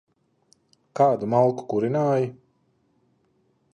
[0.99, 2.27] Kādu malku kurināji?